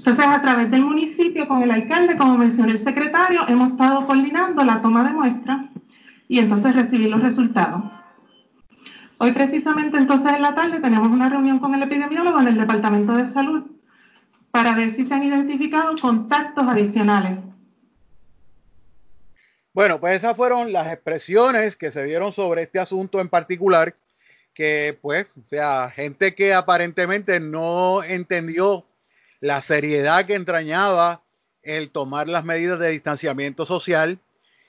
[0.01, 4.65] Entonces, a través del municipio, con el alcalde, como mencionó el secretario, hemos estado coordinando
[4.65, 5.67] la toma de muestras
[6.27, 7.83] y entonces recibir los resultados.
[9.19, 13.15] Hoy precisamente entonces en la tarde tenemos una reunión con el epidemiólogo en el Departamento
[13.15, 13.61] de Salud
[14.49, 17.37] para ver si se han identificado contactos adicionales.
[19.71, 23.95] Bueno, pues esas fueron las expresiones que se dieron sobre este asunto en particular,
[24.55, 28.87] que pues, o sea, gente que aparentemente no entendió
[29.41, 31.21] la seriedad que entrañaba
[31.63, 34.19] el tomar las medidas de distanciamiento social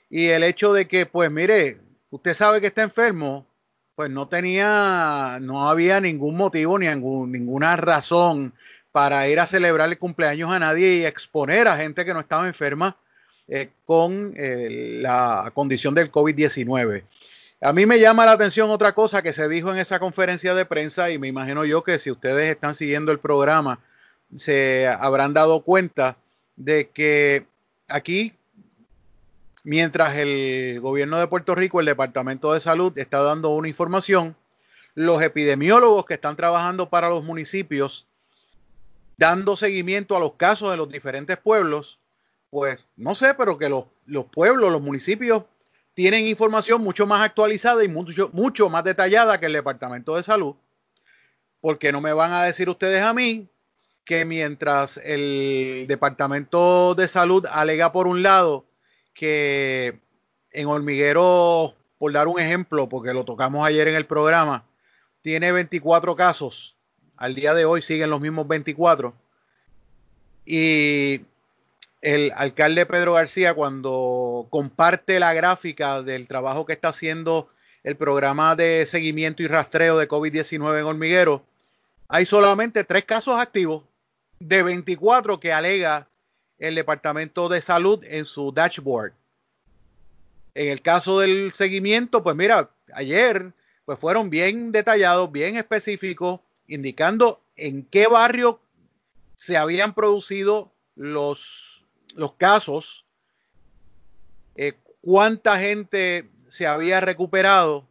[0.09, 1.77] y el hecho de que, pues mire,
[2.09, 3.45] usted sabe que está enfermo,
[3.95, 8.53] pues no tenía, no había ningún motivo ni ninguna razón
[8.91, 12.47] para ir a celebrar el cumpleaños a nadie y exponer a gente que no estaba
[12.47, 12.95] enferma
[13.47, 17.03] eh, con eh, la condición del COVID-19.
[17.61, 20.65] A mí me llama la atención otra cosa que se dijo en esa conferencia de
[20.65, 23.79] prensa y me imagino yo que si ustedes están siguiendo el programa
[24.35, 26.17] se habrán dado cuenta
[26.55, 27.45] de que
[27.87, 28.33] aquí,
[29.63, 34.35] mientras el gobierno de Puerto Rico, el Departamento de Salud, está dando una información,
[34.95, 38.07] los epidemiólogos que están trabajando para los municipios,
[39.17, 41.99] dando seguimiento a los casos de los diferentes pueblos,
[42.49, 45.43] pues no sé, pero que los, los pueblos, los municipios
[45.95, 50.55] tienen información mucho más actualizada y mucho, mucho más detallada que el Departamento de Salud,
[51.61, 53.47] porque no me van a decir ustedes a mí
[54.05, 58.65] que mientras el Departamento de Salud alega por un lado
[59.13, 59.99] que
[60.51, 64.65] en Hormiguero, por dar un ejemplo, porque lo tocamos ayer en el programa,
[65.21, 66.75] tiene 24 casos,
[67.15, 69.13] al día de hoy siguen los mismos 24,
[70.45, 71.21] y
[72.01, 77.49] el alcalde Pedro García cuando comparte la gráfica del trabajo que está haciendo
[77.83, 81.43] el programa de seguimiento y rastreo de COVID-19 en Hormiguero,
[82.09, 83.83] hay solamente tres casos activos
[84.47, 86.07] de 24 que alega
[86.57, 89.13] el Departamento de Salud en su dashboard.
[90.55, 93.53] En el caso del seguimiento, pues mira, ayer
[93.85, 98.61] pues fueron bien detallados, bien específicos, indicando en qué barrio
[99.35, 101.73] se habían producido los
[102.15, 103.05] los casos,
[104.55, 107.87] eh, cuánta gente se había recuperado.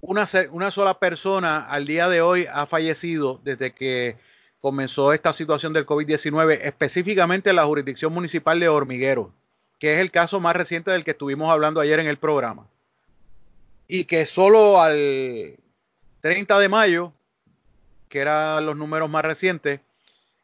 [0.00, 4.16] Una, una sola persona al día de hoy ha fallecido desde que
[4.62, 9.32] comenzó esta situación del COVID-19, específicamente en la jurisdicción municipal de Hormiguero,
[9.80, 12.68] que es el caso más reciente del que estuvimos hablando ayer en el programa.
[13.88, 15.56] Y que solo al
[16.20, 17.12] 30 de mayo,
[18.08, 19.80] que eran los números más recientes,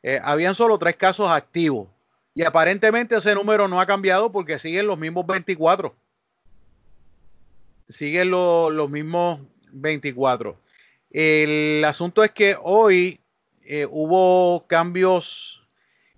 [0.03, 1.87] eh, habían solo tres casos activos.
[2.35, 5.95] Y aparentemente ese número no ha cambiado porque siguen los mismos 24.
[7.89, 10.59] Siguen los mismos 24.
[11.13, 13.21] El asunto es que hoy
[13.71, 15.63] eh, hubo cambios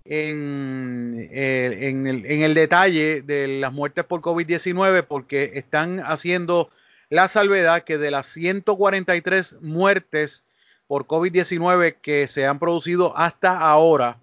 [0.05, 6.69] en, eh, en, el, en, el, detalle de las muertes por COVID-19 porque están haciendo
[7.09, 10.45] la salvedad que de las 143 muertes
[10.87, 14.17] por COVID-19 que se han producido hasta ahora,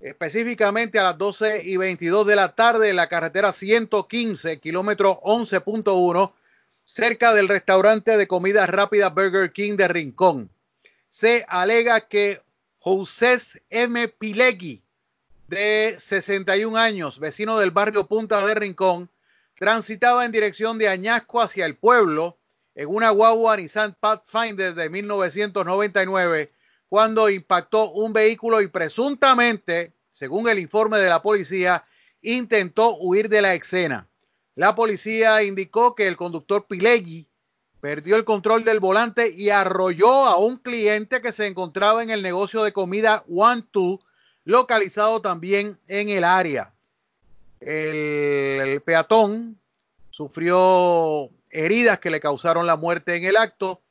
[0.00, 6.32] específicamente a las 12 y 22 de la tarde en la carretera 115, kilómetro 11.1,
[6.84, 10.50] cerca del restaurante de comida rápida Burger King de Rincón.
[11.10, 12.40] Se alega que
[12.78, 13.38] José
[13.68, 14.08] M.
[14.08, 14.82] Pilegui,
[15.46, 19.10] de 61 años, vecino del barrio Punta de Rincón,
[19.58, 22.38] transitaba en dirección de Añasco hacia el pueblo
[22.74, 26.52] en una guagua Nissan Pathfinder de 1999
[26.88, 31.84] cuando impactó un vehículo y presuntamente, según el informe de la policía,
[32.20, 34.08] intentó huir de la escena.
[34.54, 37.26] La policía indicó que el conductor Pilegui
[37.80, 42.22] perdió el control del volante y arrolló a un cliente que se encontraba en el
[42.22, 44.00] negocio de comida One Two,
[44.44, 46.74] localizado también en el área.
[47.60, 49.58] El, peatón
[50.10, 53.82] sufrió heridas que le causaron la muerte en el acto.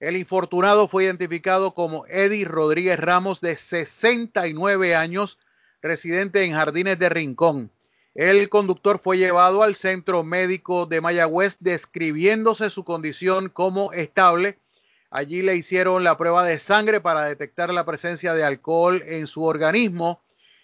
[0.00, 5.38] El infortunado fue identificado como Eddie Rodríguez Ramos, de 69 años,
[5.82, 7.70] residente en Jardines de Rincón.
[8.14, 14.58] El conductor fue llevado al centro médico de Mayagüez describiéndose su condición como estable.
[15.10, 19.44] Allí le hicieron la prueba de sangre para detectar la presencia de alcohol en su
[19.44, 20.22] organismo.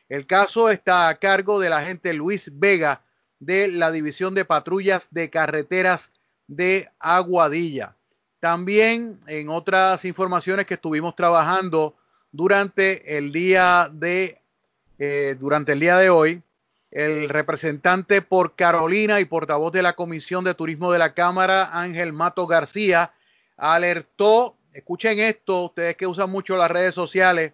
[0.09, 3.05] El caso está a cargo del agente Luis Vega
[3.39, 6.13] de la División de Patrullas de Carreteras
[6.47, 7.95] de Aguadilla.
[8.41, 11.97] También en otras informaciones que estuvimos trabajando
[12.33, 14.41] durante el día de
[14.99, 16.43] eh, durante el día de hoy,
[16.91, 22.15] el representante por Carolina y portavoz de la Comisión de Turismo de la Cámara, Ángel
[22.15, 23.13] Mato García,
[23.59, 27.53] alertó, escuchen esto, ustedes que usan mucho las redes sociales,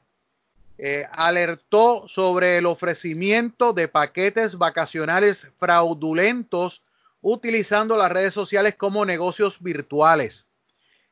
[0.79, 6.83] eh, alertó sobre el ofrecimiento de paquetes vacacionales fraudulentos
[7.23, 10.47] utilizando las redes sociales como negocios virtuales.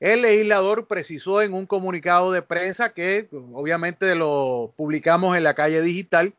[0.00, 5.82] El legislador precisó en un comunicado de prensa que obviamente lo publicamos en la calle
[5.82, 6.34] digital,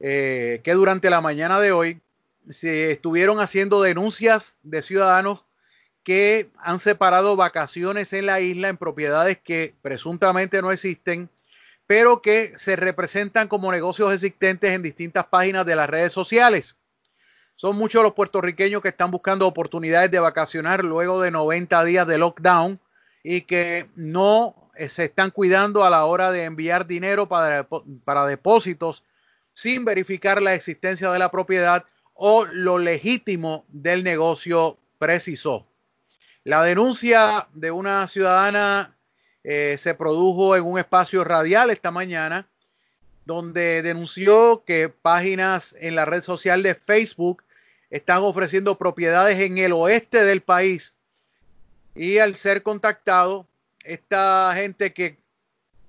[0.00, 2.00] eh, que durante la mañana de hoy
[2.48, 5.44] se estuvieron haciendo denuncias de ciudadanos
[6.02, 11.28] que han separado vacaciones en la isla en propiedades que presuntamente no existen,
[11.86, 16.78] pero que se representan como negocios existentes en distintas páginas de las redes sociales.
[17.58, 22.16] Son muchos los puertorriqueños que están buscando oportunidades de vacacionar luego de 90 días de
[22.16, 22.78] lockdown
[23.24, 27.66] y que no eh, se están cuidando a la hora de enviar dinero para,
[28.04, 29.02] para depósitos
[29.52, 35.66] sin verificar la existencia de la propiedad o lo legítimo del negocio precisó.
[36.44, 38.96] La denuncia de una ciudadana
[39.42, 42.46] eh, se produjo en un espacio radial esta mañana,
[43.24, 47.42] donde denunció que páginas en la red social de Facebook
[47.90, 50.94] están ofreciendo propiedades en el oeste del país.
[51.94, 53.46] Y al ser contactado,
[53.82, 55.18] esta gente que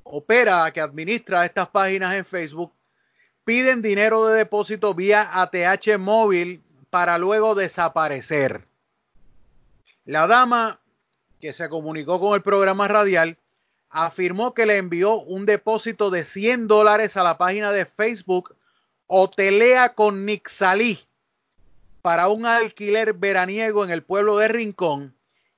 [0.03, 2.71] opera, que administra estas páginas en Facebook,
[3.43, 8.65] piden dinero de depósito vía ATH móvil para luego desaparecer.
[10.05, 10.79] La dama
[11.39, 13.37] que se comunicó con el programa radial
[13.89, 18.55] afirmó que le envió un depósito de 100 dólares a la página de Facebook
[19.07, 21.08] Hotelea con Nixalí
[22.09, 25.13] para un alquiler veraniego en el pueblo de Rincón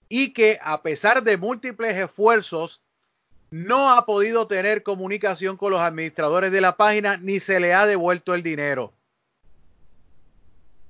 [0.09, 2.81] y que a pesar de múltiples esfuerzos
[3.51, 7.85] no ha podido tener comunicación con los administradores de la página ni se le ha
[7.85, 8.91] devuelto el dinero.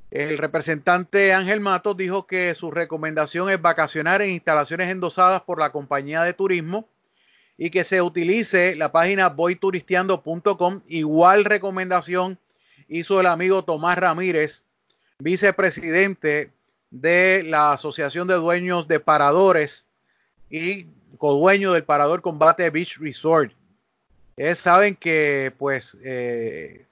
[0.10, 5.72] El representante Ángel Matos dijo que su recomendación es vacacionar en instalaciones endosadas por la
[5.72, 6.90] compañía de turismo
[7.56, 10.82] y que se utilice la página voyturisteando.com.
[10.88, 12.40] Igual recomendación
[12.88, 14.66] hizo el amigo Tomás Ramírez
[15.24, 16.52] vicepresidente
[16.90, 19.86] de la Asociación de Dueños de Paradores
[20.50, 20.86] y
[21.18, 23.52] co-dueño del Parador Combate Beach Resort.
[24.32, 26.86] Ustedes saben que pues eh,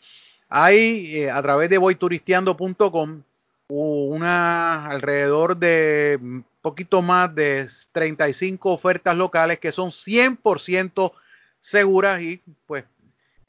[0.48, 3.22] hay eh, a través de voyturisteando.com
[3.68, 6.20] una alrededor de
[6.62, 11.12] poquito más de 35 ofertas locales que son 100%
[11.60, 12.86] seguras y pues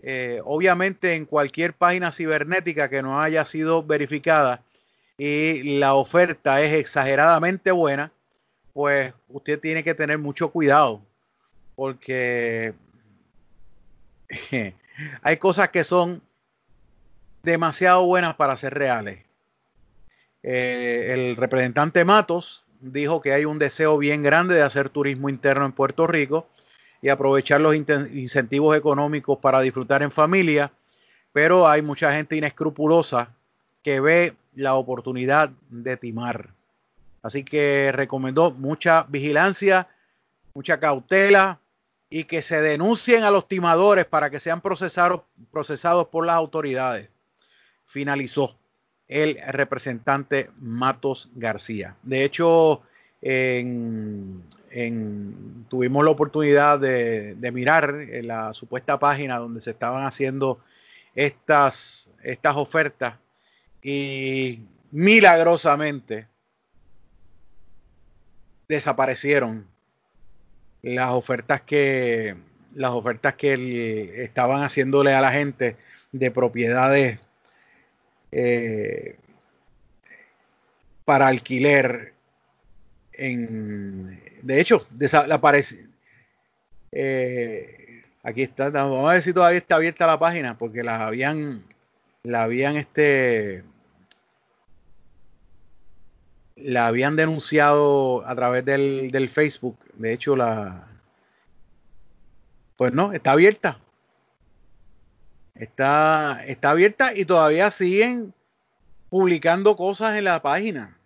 [0.02, 4.62] eh, obviamente en cualquier página cibernética que no haya sido verificada
[5.22, 8.10] y la oferta es exageradamente buena,
[8.72, 11.02] pues usted tiene que tener mucho cuidado
[11.76, 12.72] porque
[15.22, 16.22] hay cosas que son
[17.42, 19.22] demasiado buenas para ser reales.
[20.42, 25.66] Eh, el representante Matos dijo que hay un deseo bien grande de hacer turismo interno
[25.66, 26.48] en Puerto Rico
[27.02, 30.72] y aprovechar los incentivos económicos para disfrutar en familia,
[31.34, 33.34] pero hay mucha gente inescrupulosa
[33.82, 36.50] que ve la oportunidad de timar.
[37.22, 39.88] Así que recomendó mucha vigilancia,
[40.54, 41.60] mucha cautela
[42.08, 47.08] y que se denuncien a los timadores para que sean procesados, procesados por las autoridades.
[47.86, 48.56] Finalizó
[49.06, 51.96] el representante Matos García.
[52.02, 52.82] De hecho,
[55.68, 60.60] tuvimos la oportunidad de, de, mirar en la supuesta página donde se estaban haciendo
[61.14, 63.14] estas, estas ofertas
[63.82, 64.60] y
[64.90, 66.26] milagrosamente
[68.68, 69.66] desaparecieron
[70.82, 72.36] las ofertas que
[72.74, 75.76] las ofertas que estaban haciéndole a la gente
[76.12, 77.18] de propiedades
[78.30, 79.16] eh,
[81.04, 82.14] para alquiler
[83.12, 85.86] en de hecho desaparece
[86.92, 91.64] eh, aquí está vamos a ver si todavía está abierta la página porque las habían
[92.22, 93.64] la habían este
[96.56, 99.78] la habían denunciado a través del, del Facebook.
[99.94, 100.86] De hecho, la
[102.76, 103.78] pues no, está abierta.
[105.54, 108.32] Está, está abierta y todavía siguen
[109.10, 110.96] publicando cosas en la página.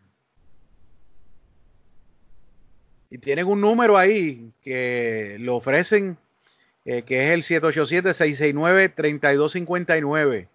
[3.15, 6.19] y tienen un número ahí que lo ofrecen,
[6.85, 10.49] eh, que es el 787-669-3259.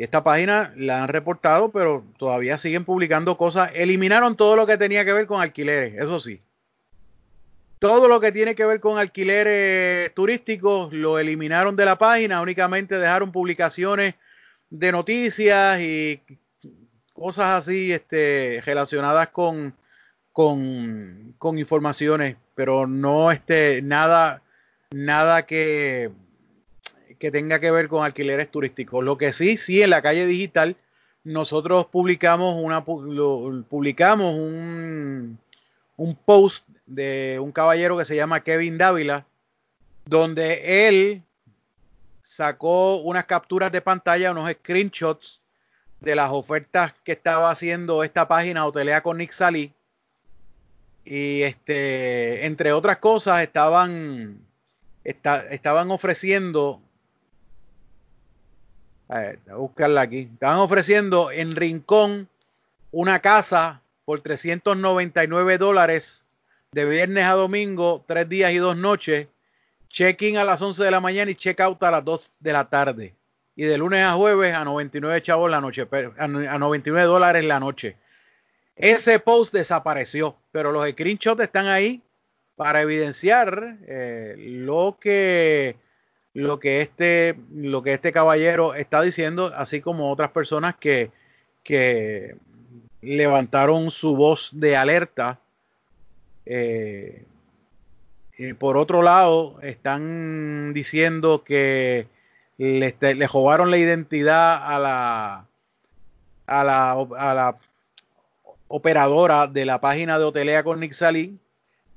[0.00, 3.70] Y esta página la han reportado, pero todavía siguen publicando cosas.
[3.74, 6.40] Eliminaron todo lo que tenía que ver con alquileres, eso sí.
[7.80, 12.96] Todo lo que tiene que ver con alquileres turísticos lo eliminaron de la página, únicamente
[12.96, 14.14] dejaron publicaciones
[14.70, 16.22] de noticias y
[17.12, 19.74] cosas así este, relacionadas con,
[20.32, 24.40] con, con informaciones, pero no este, nada,
[24.92, 26.10] nada que,
[27.20, 29.04] que tenga que ver con alquileres turísticos.
[29.04, 30.74] Lo que sí, sí, en la calle digital,
[31.22, 35.38] nosotros publicamos una publicamos un,
[35.98, 39.26] un post de un caballero que se llama Kevin Dávila,
[40.06, 41.22] donde él
[42.22, 45.42] sacó unas capturas de pantalla, unos screenshots
[46.00, 49.74] de las ofertas que estaba haciendo esta página Hotelea con Nick Salí.
[51.04, 54.40] Y este, entre otras cosas, estaban,
[55.04, 56.80] estaban ofreciendo
[59.10, 60.28] a ver, buscarla aquí.
[60.32, 62.28] Estaban ofreciendo en Rincón
[62.92, 66.24] una casa por 399 dólares
[66.70, 69.26] de viernes a domingo, tres días y dos noches.
[69.88, 73.14] Check-in a las 11 de la mañana y check-out a las 2 de la tarde.
[73.56, 77.96] Y de lunes a jueves a 99 chavos la noche, a 99 dólares la noche.
[78.76, 82.00] Ese post desapareció, pero los screenshots están ahí
[82.54, 85.74] para evidenciar eh, lo que
[86.34, 91.10] lo que este, lo que este caballero está diciendo, así como otras personas que,
[91.64, 92.36] que
[93.02, 95.38] levantaron su voz de alerta.
[96.46, 97.24] Eh,
[98.38, 102.06] y por otro lado, están diciendo que
[102.58, 105.46] le, le robaron la identidad a la,
[106.46, 107.58] a la, a la
[108.68, 111.38] operadora de la página de Hotelea con Nick Salí,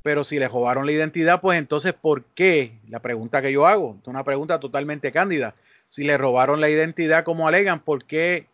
[0.04, 2.78] pero si le robaron la identidad, pues entonces, ¿por qué?
[2.90, 5.56] La pregunta que yo hago, es una pregunta totalmente cándida.
[5.88, 8.48] Si le robaron la identidad como alegan, ¿por qué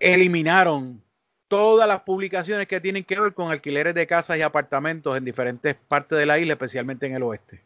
[0.00, 1.00] eliminaron
[1.46, 5.76] todas las publicaciones que tienen que ver con alquileres de casas y apartamentos en diferentes
[5.76, 7.62] partes de la isla, especialmente en el oeste?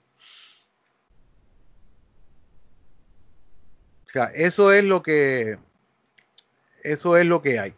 [4.06, 5.56] O sea, eso es lo que
[6.84, 7.72] eso es lo que hay.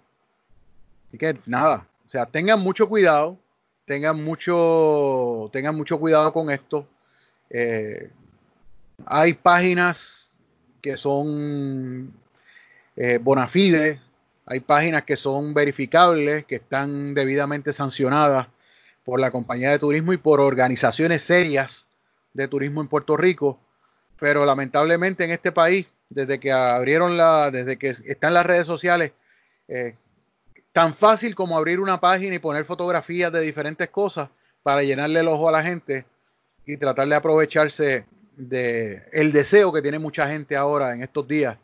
[1.06, 3.38] Así que nada, o sea, tengan mucho cuidado
[3.86, 6.86] tengan mucho, tengan mucho cuidado con esto.
[7.50, 8.10] Eh,
[9.06, 10.32] hay páginas
[10.80, 12.12] que son
[12.96, 14.00] eh, bona fide,
[14.46, 18.48] hay páginas que son verificables, que están debidamente sancionadas
[19.04, 21.86] por la compañía de turismo y por organizaciones serias
[22.32, 23.58] de turismo en Puerto Rico,
[24.18, 29.12] pero lamentablemente en este país, desde que abrieron la, desde que están las redes sociales,
[29.68, 29.94] eh,
[30.74, 34.28] tan fácil como abrir una página y poner fotografías de diferentes cosas
[34.64, 36.04] para llenarle el ojo a la gente
[36.66, 38.06] y tratar de aprovecharse
[38.36, 41.56] de el deseo que tiene mucha gente ahora en estos días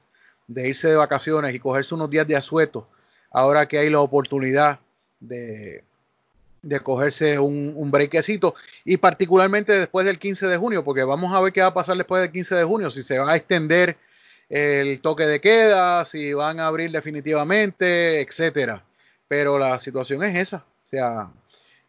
[0.47, 2.87] de irse de vacaciones y cogerse unos días de asueto,
[3.33, 4.79] ahora que hay la oportunidad
[5.19, 5.83] de,
[6.63, 8.55] de cogerse un, un brequecito
[8.85, 11.97] y particularmente después del 15 de junio, porque vamos a ver qué va a pasar
[11.97, 13.97] después del 15 de junio, si se va a extender
[14.49, 18.85] el toque de queda, si van a abrir definitivamente, etcétera
[19.31, 20.57] pero la situación es esa.
[20.57, 21.31] O sea,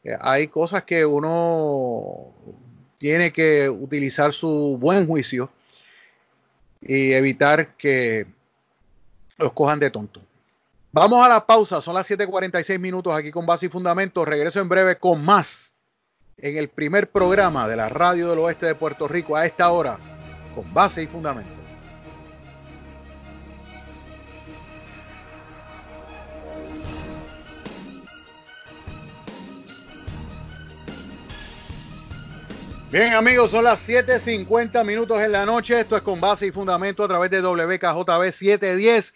[0.04, 2.36] eh, hay cosas que uno
[3.00, 5.50] tiene que utilizar su buen juicio
[6.84, 8.28] y evitar que
[9.38, 10.22] los cojan de tonto.
[10.92, 14.24] Vamos a la pausa, son las 7:46 minutos aquí con base y fundamento.
[14.24, 15.74] Regreso en breve con más
[16.38, 19.98] en el primer programa de la radio del oeste de Puerto Rico a esta hora
[20.54, 21.61] con base y fundamento.
[32.92, 35.80] Bien amigos, son las 7.50 minutos en la noche.
[35.80, 39.14] Esto es con base y fundamento a través de WKJB 710.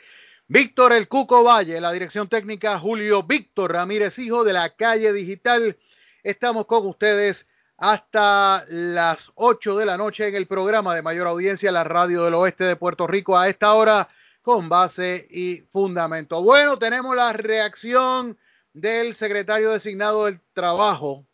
[0.48, 5.78] Víctor El Cuco Valle, la dirección técnica Julio Víctor Ramírez, hijo de la calle digital.
[6.24, 11.70] Estamos con ustedes hasta las 8 de la noche en el programa de mayor audiencia,
[11.70, 14.08] la radio del oeste de Puerto Rico, a esta hora
[14.42, 16.42] con base y fundamento.
[16.42, 18.38] Bueno, tenemos la reacción
[18.72, 21.26] del secretario designado del trabajo,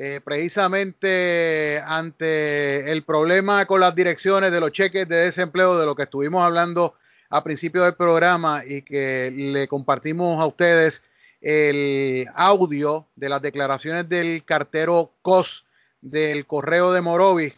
[0.00, 5.96] eh, precisamente ante el problema con las direcciones de los cheques de desempleo de lo
[5.96, 6.94] que estuvimos hablando
[7.30, 11.02] a principio del programa y que le compartimos a ustedes
[11.40, 15.66] el audio de las declaraciones del cartero COS
[16.00, 17.54] del correo de Morovis,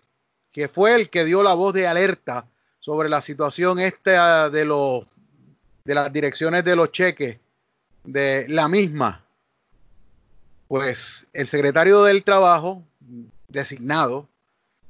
[0.50, 2.46] que fue el que dio la voz de alerta
[2.78, 5.04] sobre la situación esta de los
[5.84, 7.36] de las direcciones de los cheques
[8.02, 9.26] de la misma
[10.70, 12.84] pues el secretario del Trabajo
[13.48, 14.28] designado,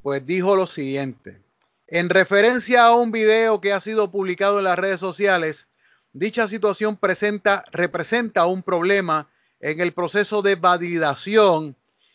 [0.02, 1.40] pues dijo lo siguiente.
[1.86, 5.68] En referencia a un video que ha sido publicado en las redes sociales,
[6.12, 11.74] dicha situación presenta, representa un problema en el proceso de validación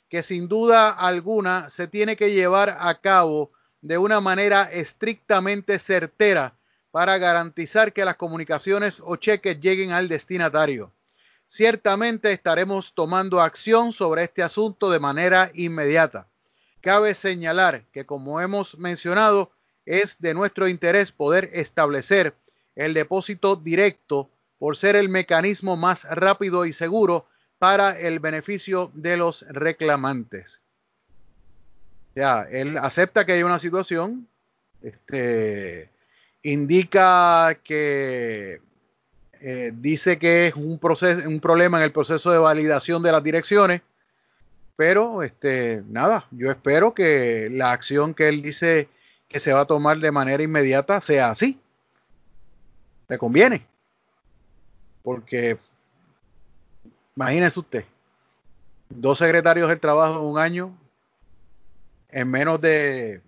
[0.09, 3.49] que sin duda alguna se tiene que llevar a cabo
[3.81, 6.53] de una manera estrictamente certera
[6.91, 10.91] para garantizar que las comunicaciones o cheques lleguen al destinatario.
[11.55, 16.27] Ciertamente estaremos tomando acción sobre este asunto de manera inmediata.
[16.81, 19.53] Cabe señalar que, como hemos mencionado,
[19.85, 22.35] es de nuestro interés poder establecer
[22.75, 24.29] el depósito directo
[24.59, 27.25] por ser el mecanismo más rápido y seguro
[27.57, 30.61] para el beneficio de los reclamantes.
[32.15, 34.27] Ya, él acepta que hay una situación,
[34.81, 35.89] este,
[36.43, 38.59] indica que
[39.47, 43.23] eh, dice que es un, proceso, un problema en el proceso de validación de las
[43.23, 43.83] direcciones,
[44.75, 48.89] pero este, nada, yo espero que la acción que él dice
[49.29, 51.59] que se va a tomar de manera inmediata sea así.
[53.07, 53.67] Le conviene.
[55.03, 55.59] Porque
[57.15, 57.85] imagínese usted,
[58.89, 60.75] dos secretarios del trabajo en un año,
[62.09, 63.21] en menos de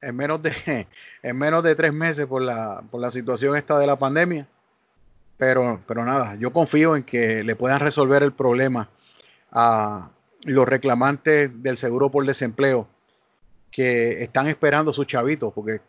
[0.00, 0.88] en menos de
[1.22, 4.48] en menos de tres meses por la, por la situación esta de la pandemia.
[5.40, 8.90] Pero, pero nada, yo confío en que le puedan resolver el problema
[9.50, 10.10] a
[10.42, 12.86] los reclamantes del seguro por desempleo
[13.70, 15.80] que están esperando sus chavitos, porque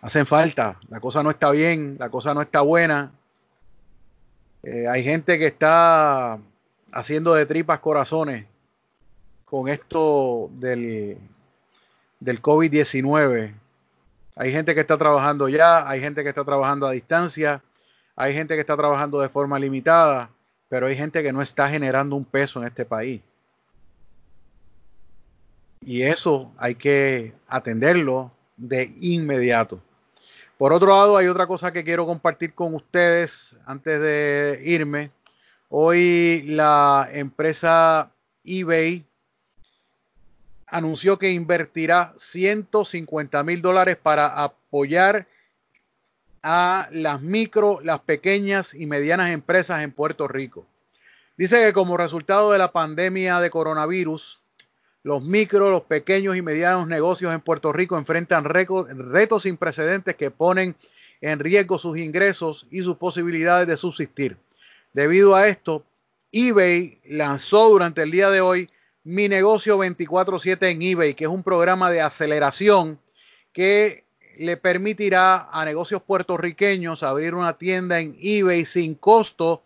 [0.00, 3.12] hacen falta, la cosa no está bien, la cosa no está buena.
[4.62, 6.38] Eh, hay gente que está
[6.90, 8.46] haciendo de tripas corazones
[9.44, 11.18] con esto del,
[12.20, 13.52] del COVID-19.
[14.34, 17.62] Hay gente que está trabajando ya, hay gente que está trabajando a distancia,
[18.20, 20.28] hay gente que está trabajando de forma limitada,
[20.68, 23.22] pero hay gente que no está generando un peso en este país.
[25.82, 29.80] Y eso hay que atenderlo de inmediato.
[30.58, 35.12] Por otro lado, hay otra cosa que quiero compartir con ustedes antes de irme.
[35.68, 38.10] Hoy la empresa
[38.44, 39.06] eBay
[40.66, 45.28] anunció que invertirá 150 mil dólares para apoyar
[46.50, 50.66] a las micro, las pequeñas y medianas empresas en Puerto Rico.
[51.36, 54.40] Dice que como resultado de la pandemia de coronavirus,
[55.02, 60.30] los micro, los pequeños y medianos negocios en Puerto Rico enfrentan retos sin precedentes que
[60.30, 60.74] ponen
[61.20, 64.38] en riesgo sus ingresos y sus posibilidades de subsistir.
[64.94, 65.84] Debido a esto,
[66.32, 68.70] eBay lanzó durante el día de hoy
[69.04, 72.98] Mi Negocio 24/7 en eBay, que es un programa de aceleración
[73.52, 74.07] que
[74.38, 79.62] le permitirá a negocios puertorriqueños abrir una tienda en eBay sin costo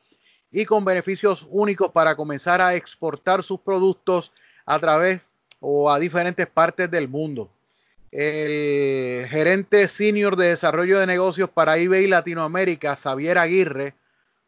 [0.50, 4.32] y con beneficios únicos para comenzar a exportar sus productos
[4.64, 5.20] a través
[5.60, 7.50] o a diferentes partes del mundo.
[8.10, 13.94] El gerente senior de desarrollo de negocios para eBay Latinoamérica, Xavier Aguirre,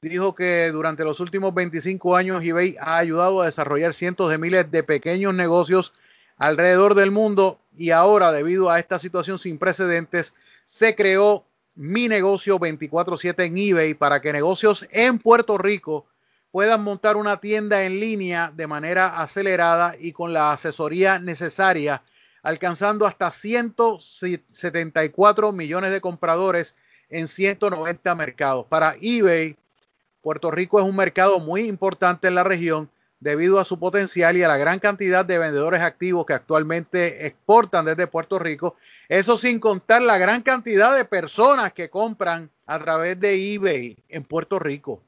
[0.01, 4.71] dijo que durante los últimos 25 años eBay ha ayudado a desarrollar cientos de miles
[4.71, 5.93] de pequeños negocios
[6.37, 11.45] alrededor del mundo y ahora debido a esta situación sin precedentes se creó
[11.75, 16.07] mi negocio 24/7 en eBay para que negocios en Puerto Rico
[16.51, 22.05] puedan montar una tienda en línea de manera acelerada y con la asesoría necesaria,
[22.45, 26.77] alcanzando hasta 174 millones de compradores
[27.09, 28.67] en 190 mercados.
[28.69, 29.57] Para eBay,
[30.23, 32.89] Puerto Rico es un mercado muy importante en la región
[33.25, 37.87] debido a su potencial y a la gran cantidad de vendedores activos que actualmente exportan
[37.87, 38.77] desde Puerto Rico.
[39.09, 44.25] Eso sin contar la gran cantidad de personas que compran a través de eBay en
[44.25, 45.01] Puerto Rico.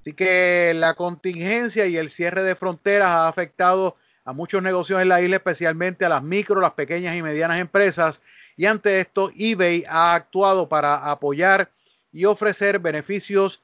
[0.00, 5.08] Así que la contingencia y el cierre de fronteras ha afectado a muchos negocios en
[5.08, 8.22] la isla, especialmente a las micro, las pequeñas y medianas empresas.
[8.56, 11.72] Y ante esto, eBay ha actuado para apoyar
[12.12, 13.60] y ofrecer beneficios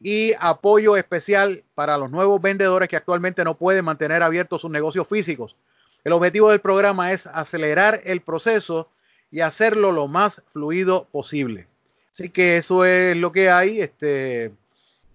[0.00, 5.06] y apoyo especial para los nuevos vendedores que actualmente no pueden mantener abiertos sus negocios
[5.06, 5.56] físicos.
[6.04, 8.88] El objetivo del programa es acelerar el proceso
[9.30, 11.66] y hacerlo lo más fluido posible.
[12.10, 13.82] Así que eso es lo que hay.
[13.82, 14.52] Este,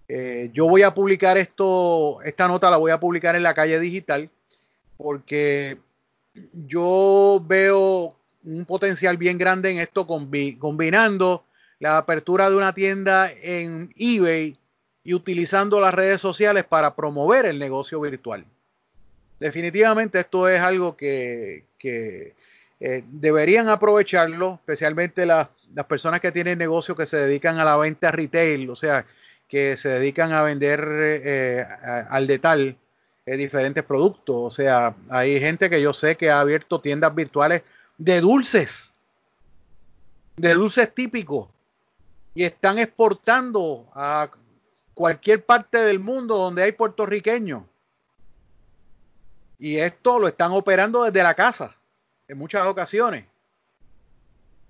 [0.08, 3.80] eh, yo voy a publicar esto, esta nota la voy a publicar en la calle
[3.80, 4.30] digital
[4.98, 5.78] porque
[6.68, 11.44] yo veo un potencial bien grande en esto combinando
[11.80, 14.58] la apertura de una tienda en eBay
[15.06, 18.44] y utilizando las redes sociales para promover el negocio virtual.
[19.40, 21.64] Definitivamente esto es algo que,
[22.80, 25.48] eh, deberían aprovecharlo, especialmente las,
[25.88, 29.06] personas que tienen negocios que se dedican a la venta retail, o sea,
[29.48, 31.66] que se dedican a vender eh,
[32.10, 32.76] al detal.
[33.26, 34.36] eh, diferentes productos.
[34.38, 37.64] O sea, hay gente que yo sé que ha abierto tiendas virtuales
[37.98, 38.94] de dulces,
[40.38, 41.48] de dulces típicos,
[42.36, 44.30] y están exportando a
[44.96, 47.64] cualquier parte del mundo donde hay puertorriqueños.
[49.60, 51.76] Y esto lo están operando desde la casa,
[52.28, 53.26] en muchas ocasiones.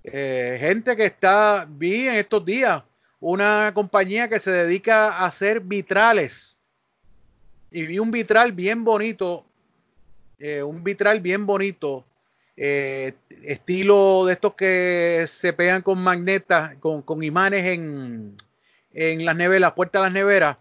[0.04, 2.82] Eh, gente que está, vi en estos días,
[3.20, 6.58] una compañía que se dedica a hacer vitrales.
[7.70, 9.44] Y vi un vitral bien bonito,
[10.38, 12.04] eh, un vitral bien bonito,
[12.56, 18.36] eh, estilo de estos que se pegan con magnetas, con, con imanes en,
[18.96, 20.56] en las neveras, las puertas de las neveras,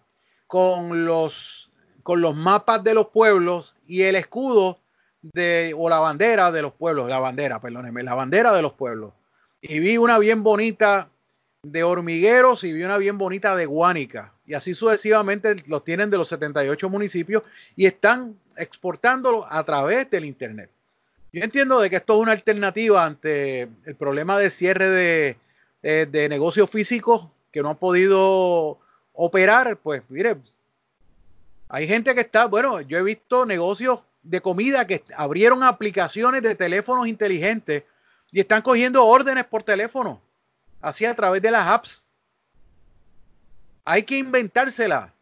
[0.45, 1.71] con los,
[2.03, 4.79] con los mapas de los pueblos y el escudo
[5.21, 9.13] de, o la bandera de los pueblos, la bandera, perdónenme, la bandera de los pueblos.
[9.61, 11.09] Y vi una bien bonita
[11.63, 14.33] de hormigueros y vi una bien bonita de guánica.
[14.45, 17.41] Y así sucesivamente los tienen de los 78 municipios
[17.75, 20.69] y están exportándolo a través del Internet.
[21.31, 25.37] Yo entiendo de que esto es una alternativa ante el problema de cierre de,
[25.83, 28.77] eh, de negocios físicos que no han podido
[29.13, 29.77] operar.
[29.77, 30.35] Pues mire,
[31.69, 36.55] hay gente que está, bueno, yo he visto negocios de comida que abrieron aplicaciones de
[36.55, 37.83] teléfonos inteligentes
[38.29, 40.21] y están cogiendo órdenes por teléfono,
[40.81, 42.07] así a través de las apps.
[43.85, 45.13] Hay que inventársela.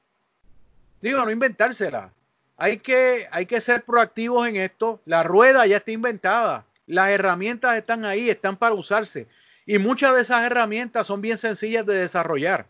[1.03, 2.11] Digo, no inventársela.
[2.57, 4.99] Hay que, hay que ser proactivos en esto.
[5.05, 6.65] La rueda ya está inventada.
[6.87, 9.27] Las herramientas están ahí, están para usarse.
[9.65, 12.65] Y muchas de esas herramientas son bien sencillas de desarrollar.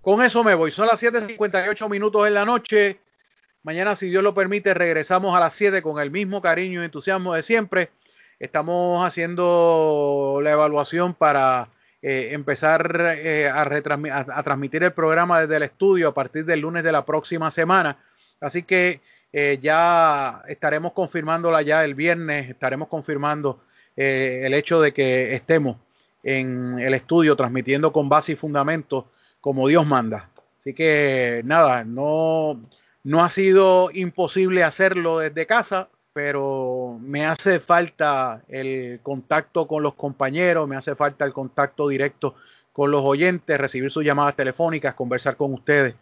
[0.00, 0.70] Con eso me voy.
[0.70, 3.00] Son las 7.58 minutos en la noche.
[3.62, 7.34] Mañana, si Dios lo permite, regresamos a las 7 con el mismo cariño y entusiasmo
[7.34, 7.90] de siempre.
[8.38, 11.68] Estamos haciendo la evaluación para
[12.00, 16.92] eh, empezar eh, a, transmitir el programa desde el estudio a partir del lunes de
[16.92, 17.98] la próxima semana.
[18.40, 19.00] Así que
[19.32, 23.60] eh, ya estaremos confirmándola ya el viernes, estaremos confirmando
[24.00, 25.76] eh, el hecho de que estemos
[26.22, 30.30] en el estudio transmitiendo con base y fundamento como Dios manda.
[30.60, 32.60] Así que nada, no,
[33.02, 39.94] no ha sido imposible hacerlo desde casa, pero me hace falta el contacto con los
[39.94, 42.36] compañeros, me hace falta el contacto directo
[42.72, 45.96] con los oyentes, recibir sus llamadas telefónicas, conversar con ustedes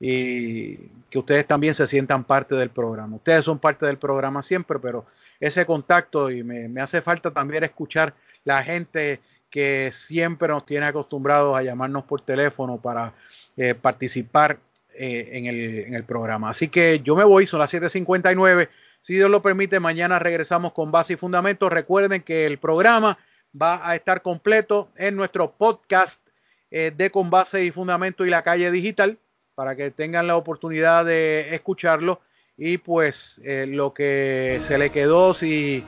[0.00, 0.76] y
[1.10, 3.16] que ustedes también se sientan parte del programa.
[3.16, 5.04] Ustedes son parte del programa siempre, pero
[5.46, 8.14] ese contacto y me, hace falta también escuchar
[8.44, 9.20] la gente
[9.50, 13.12] que siempre nos tiene acostumbrados a llamarnos por teléfono para
[13.56, 14.58] eh, participar
[14.94, 16.48] eh, en, el, programa.
[16.48, 18.70] Así que yo me voy, son las 7.59.
[19.02, 21.70] Si Dios lo permite, mañana regresamos con base y fundamentos.
[21.70, 23.18] Recuerden que el programa
[23.60, 26.26] va a estar completo en nuestro podcast
[26.70, 29.18] eh, de Con Base y Fundamento y la calle digital
[29.54, 32.20] para que tengan la oportunidad de escucharlo
[32.56, 35.84] y pues eh, lo que se le quedó si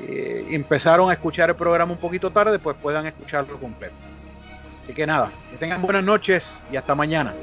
[0.00, 3.94] eh, empezaron a escuchar el programa un poquito tarde pues puedan escucharlo completo.
[4.82, 7.34] Así que nada que tengan buenas noches y hasta mañana